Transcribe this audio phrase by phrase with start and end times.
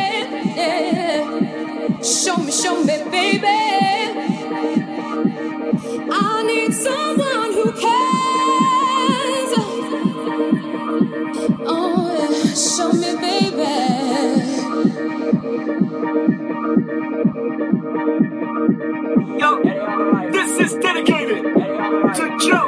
[20.83, 21.43] dedicated
[22.15, 22.62] to Joe.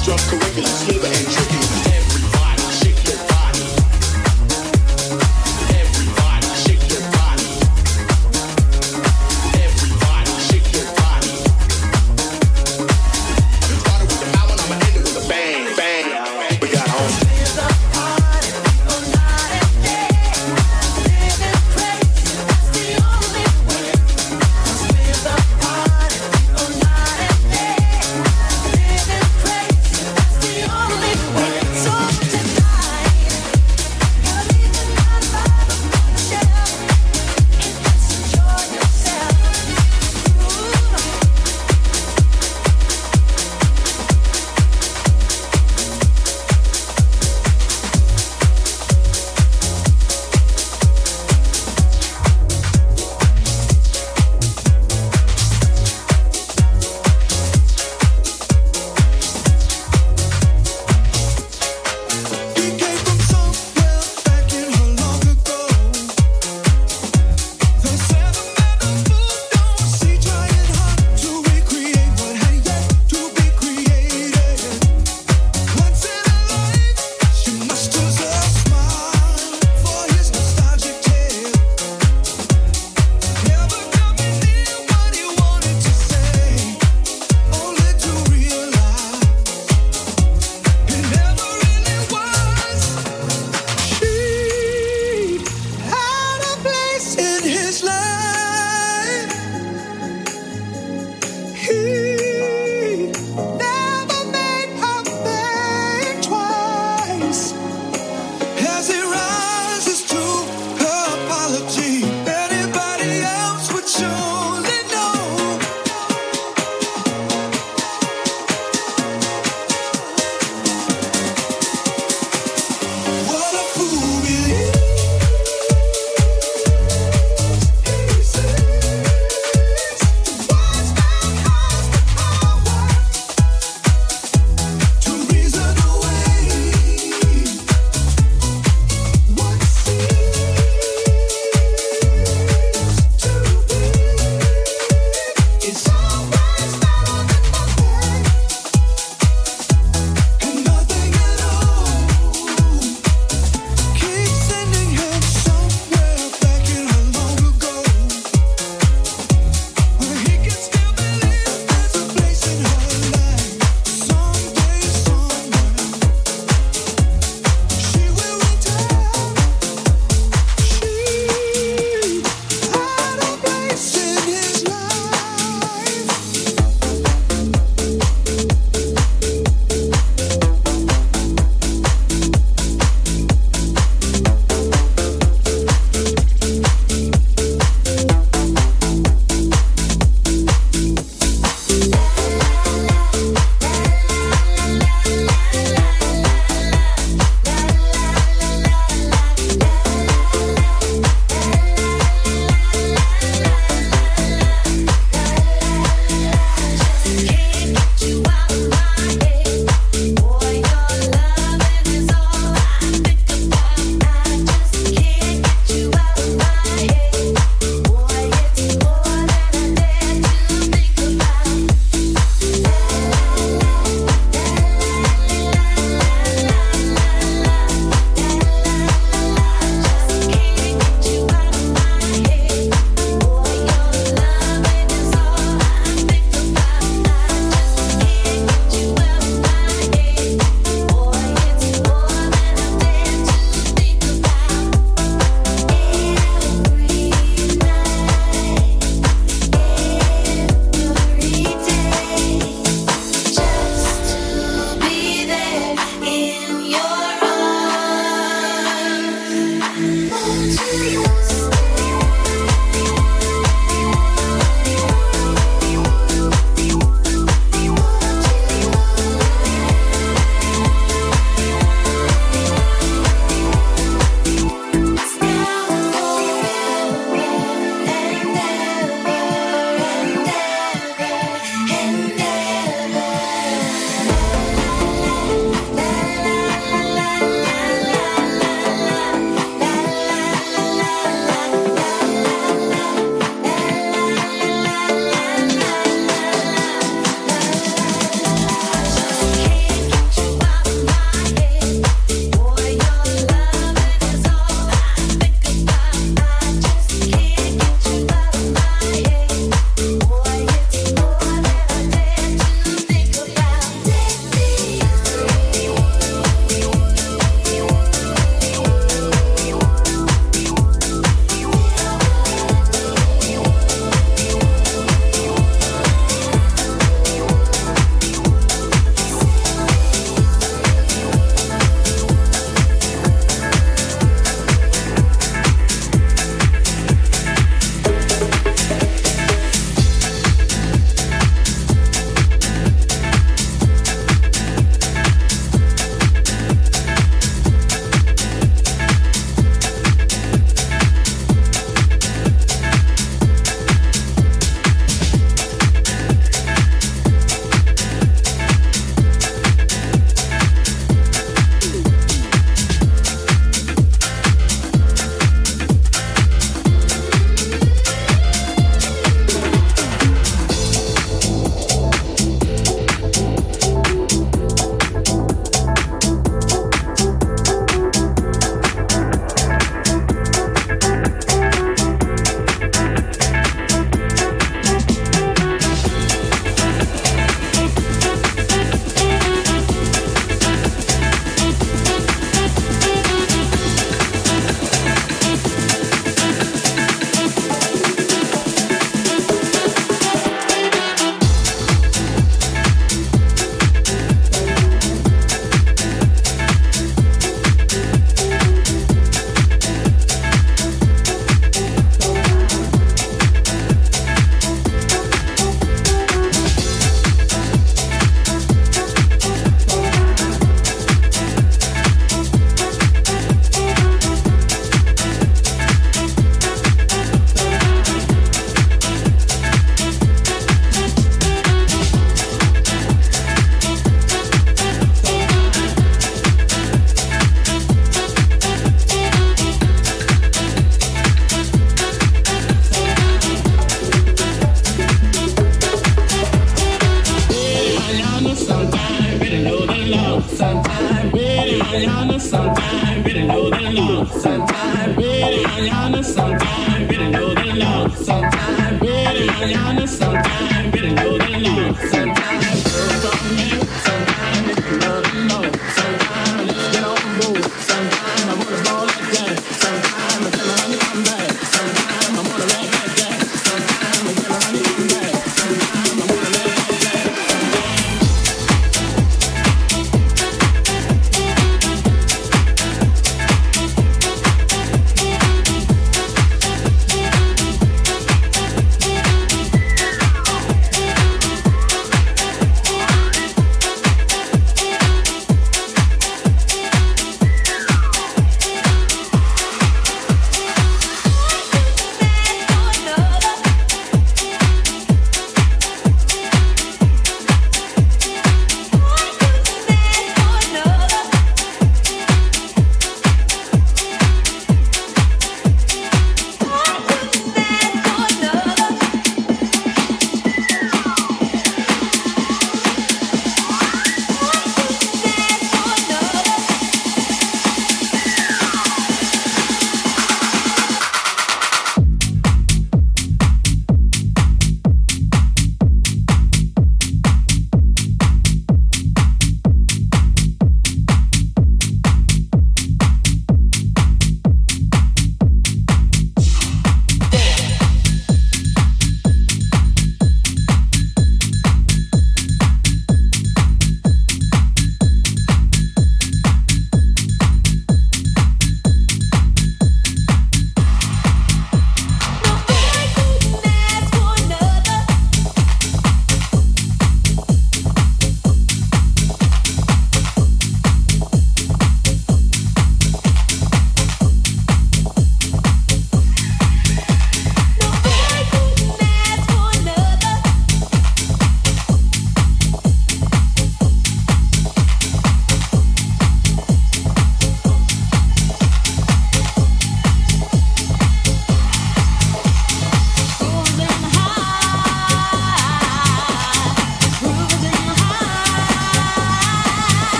[0.00, 1.39] extracurricular, smoother and